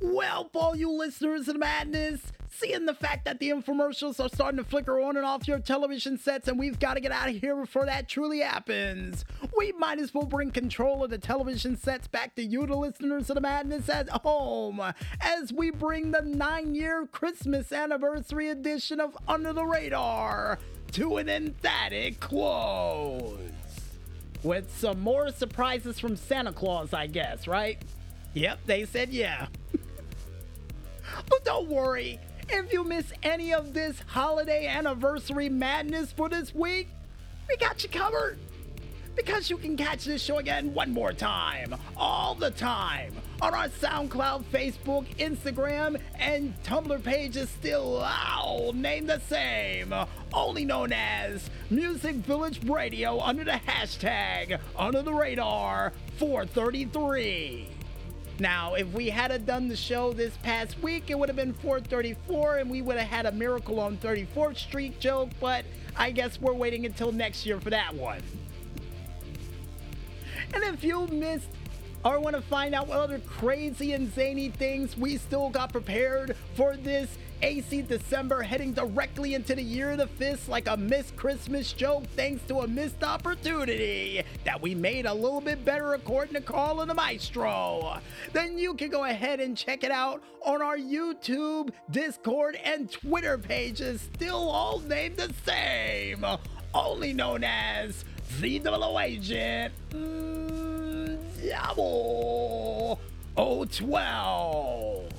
[0.00, 4.58] Well, all you listeners of the madness, seeing the fact that the infomercials are starting
[4.58, 7.36] to flicker on and off your television sets and we've got to get out of
[7.36, 9.24] here before that truly happens,
[9.56, 13.30] we might as well bring control of the television sets back to you, the listeners
[13.30, 14.82] of the madness at home,
[15.20, 20.58] as we bring the nine year Christmas anniversary edition of Under the Radar
[20.92, 23.38] to an emphatic close.
[24.42, 27.78] With some more surprises from Santa Claus, I guess, right?
[28.36, 29.46] Yep, they said yeah.
[31.28, 36.88] But don't worry, if you miss any of this holiday anniversary madness for this week,
[37.48, 38.38] we got you covered.
[39.14, 43.68] Because you can catch this show again one more time, all the time, on our
[43.68, 49.94] SoundCloud, Facebook, Instagram, and Tumblr pages still all named the same,
[50.34, 57.75] only known as Music Village Radio under the hashtag Under the Radar 433.
[58.38, 62.58] Now, if we had done the show this past week, it would have been 434
[62.58, 65.64] and we would have had a Miracle on 34th Street joke, but
[65.96, 68.22] I guess we're waiting until next year for that one.
[70.52, 71.48] And if you missed
[72.06, 76.36] or want to find out what other crazy and zany things we still got prepared
[76.54, 81.16] for this AC December heading directly into the year of the fist like a missed
[81.16, 86.34] Christmas joke thanks to a missed opportunity that we made a little bit better according
[86.34, 87.98] to Carl and the Maestro,
[88.32, 93.36] then you can go ahead and check it out on our YouTube, Discord, and Twitter
[93.36, 96.24] pages, still all named the same,
[96.72, 98.04] only known as
[98.40, 99.74] the double agent.
[99.90, 100.55] Mm,
[101.40, 102.98] Diablo
[103.36, 105.10] 012.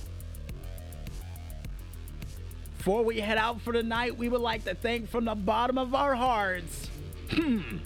[2.77, 5.77] Before we head out for the night, we would like to thank from the bottom
[5.77, 6.89] of our hearts.
[7.31, 7.79] Hmm,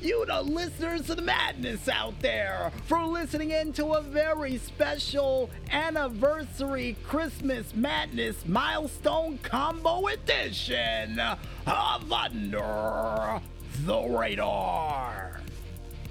[0.00, 5.50] you, the listeners of the madness out there, for listening in to a very special
[5.70, 13.40] anniversary Christmas madness milestone combo edition of Under
[13.84, 15.39] the Radar.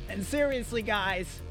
[0.09, 1.41] And seriously, guys,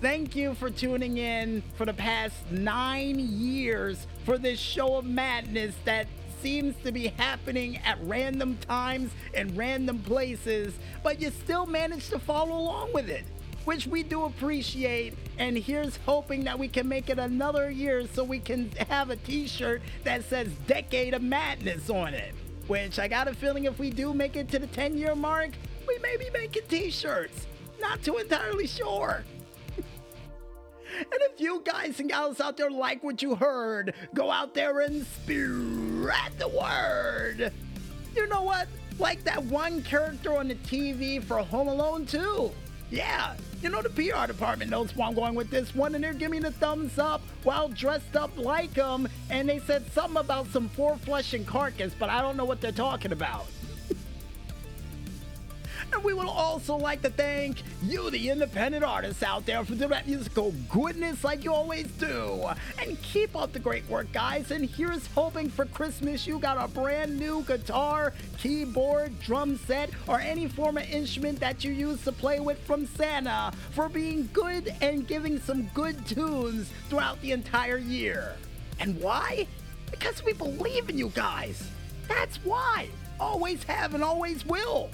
[0.00, 5.76] thank you for tuning in for the past nine years for this show of madness
[5.84, 6.08] that
[6.42, 12.18] seems to be happening at random times and random places, but you still manage to
[12.18, 13.24] follow along with it,
[13.64, 15.16] which we do appreciate.
[15.38, 19.16] And here's hoping that we can make it another year so we can have a
[19.16, 22.34] t shirt that says Decade of Madness on it.
[22.66, 25.50] Which I got a feeling if we do make it to the 10 year mark,
[25.86, 27.46] we may be making t shirts.
[27.80, 29.24] Not too entirely sure.
[30.98, 34.80] And if you guys and gals out there like what you heard, go out there
[34.80, 37.52] and spread the word.
[38.14, 38.68] You know what?
[38.98, 42.50] Like that one character on the TV for Home Alone 2.
[42.90, 46.12] Yeah, you know the PR department knows where I'm going with this one, and they're
[46.12, 49.08] giving me the thumbs up while dressed up like them.
[49.30, 52.60] And they said something about some four flesh and carcass, but I don't know what
[52.60, 53.46] they're talking about.
[55.92, 59.90] And we would also like to thank you, the independent artists out there, for doing
[59.90, 62.48] that musical goodness like you always do.
[62.78, 64.50] And keep up the great work, guys.
[64.50, 70.20] And here's hoping for Christmas you got a brand new guitar, keyboard, drum set, or
[70.20, 74.72] any form of instrument that you use to play with from Santa for being good
[74.80, 78.36] and giving some good tunes throughout the entire year.
[78.78, 79.46] And why?
[79.90, 81.68] Because we believe in you guys.
[82.08, 82.88] That's why.
[83.18, 84.90] Always have and always will.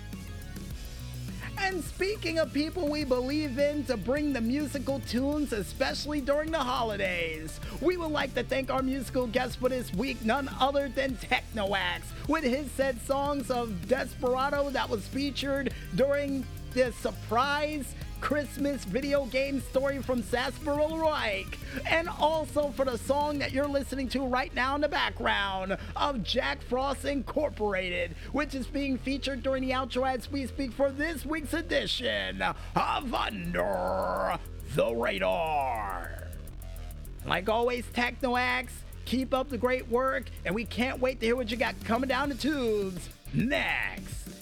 [1.59, 6.59] And speaking of people we believe in to bring the musical tunes, especially during the
[6.59, 11.16] holidays, we would like to thank our musical guest for this week, none other than
[11.16, 18.84] Tekno AXE, with his said songs of Desperado that was featured during the surprise Christmas
[18.84, 24.27] video game story from Sarsaparilla Reich, and also for the song that you're listening to
[24.27, 29.72] right now in the background of Jack Frost Incorporated, which is being featured during the
[29.72, 34.38] outro as we speak for this week's edition of Under
[34.75, 36.28] the Radar.
[37.27, 38.72] Like always, Tekno AXE,
[39.04, 42.09] keep up the great work, and we can't wait to hear what you got coming
[42.09, 44.35] down the tubes next.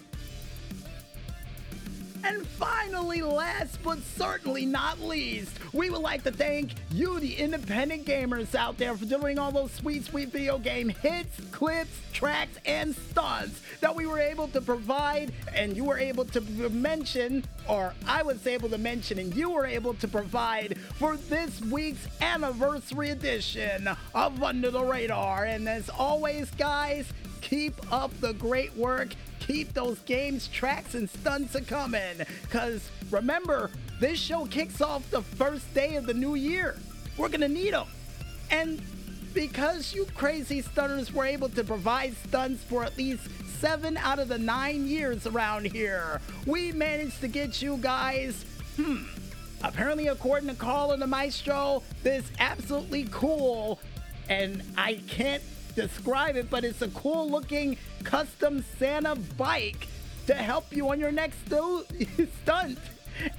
[2.27, 8.07] And finally, last but certainly not least, we would like to thank you, the independent
[8.07, 12.95] gamers out there, for doing all those sweet, sweet video game hits, clips, tracks, and
[12.95, 16.41] stunts that we were able to provide and you were able to
[16.71, 21.61] mention, or I was able to mention, and you were able to provide for this
[21.61, 25.45] week's anniversary edition of Under the Radar.
[25.45, 27.07] And as always, guys,
[27.45, 29.11] keep up the great work
[29.47, 32.19] keep those games, tracks, and stunts a coming.
[32.43, 33.71] Because remember,
[34.01, 36.77] this show kicks off the first day of the new year.
[37.17, 37.87] We're going to need them.
[38.51, 38.81] And
[39.33, 44.29] because you crazy stunners were able to provide stunts for at least seven out of
[44.29, 48.45] the nine years around here, we managed to get you guys,
[48.77, 49.05] hmm,
[49.63, 53.81] apparently according to Carl and the Maestro, this absolutely cool,
[54.29, 55.43] and I can't
[55.75, 59.89] describe it, but it's a cool looking custom Santa bike
[60.27, 61.39] to help you on your next
[62.43, 62.79] stunt.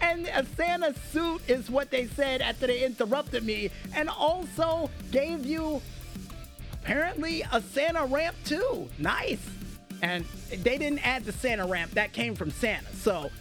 [0.01, 5.45] And a Santa suit is what they said after they interrupted me, and also gave
[5.45, 5.81] you
[6.73, 8.87] apparently a Santa ramp too.
[8.97, 9.43] Nice.
[10.01, 12.93] And they didn't add the Santa ramp, that came from Santa.
[12.95, 13.31] So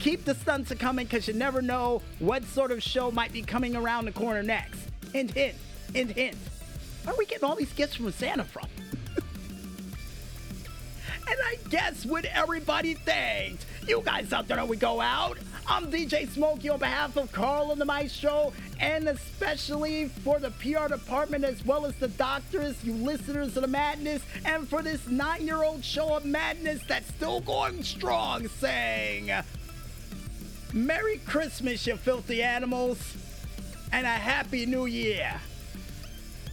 [0.00, 3.42] keep the stunts a coming because you never know what sort of show might be
[3.42, 4.80] coming around the corner next.
[5.12, 5.54] Hint, hint,
[5.94, 6.36] hint, hint.
[7.04, 8.66] Where are we getting all these gifts from Santa from?
[9.16, 9.26] and
[11.28, 13.66] I guess what everybody thinks.
[13.86, 15.36] You guys out there, we go out.
[15.66, 20.88] I'm DJ Smokey on behalf of Carl and the Maestro, and especially for the PR
[20.88, 25.46] department as well as the doctors, you listeners of the madness, and for this nine
[25.46, 29.30] year old show of madness that's still going strong, saying,
[30.72, 33.14] Merry Christmas, you filthy animals,
[33.92, 35.40] and a Happy New Year.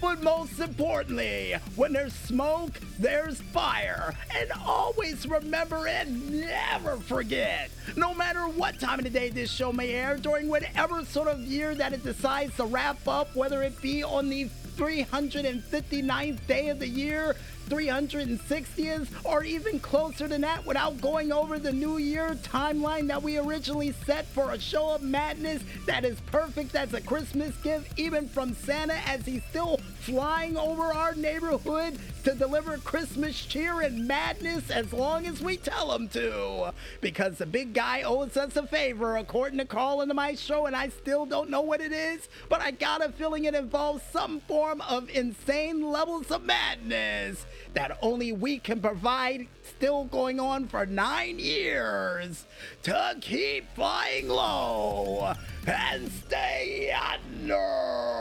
[0.02, 4.16] But most importantly, when there's smoke, there's fire.
[4.36, 7.70] And always remember and never forget.
[7.96, 11.40] No matter what time of the day this show may air, during whatever sort of
[11.40, 16.80] year that it decides to wrap up, whether it be on the 359th day of
[16.80, 17.36] the year,
[17.70, 23.38] 360th, or even closer than that without going over the new year timeline that we
[23.38, 28.28] originally set for a show of madness that is perfect as a Christmas gift, even
[28.28, 34.70] from Santa as he still flying over our neighborhood to deliver Christmas cheer and madness
[34.70, 36.72] as long as we tell them to.
[37.02, 40.76] Because the big guy owes us a favor, according to Carl into my show, and
[40.76, 44.40] I still don't know what it is, but I got a feeling it involves some
[44.42, 50.86] form of insane levels of madness that only we can provide, still going on for
[50.86, 52.46] nine years
[52.84, 55.34] to keep flying low
[55.66, 58.21] and stay under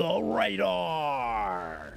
[0.00, 1.92] the radar.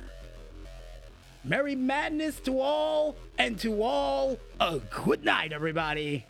[1.45, 6.25] Merry Madness to all, and to all, a good night, everybody.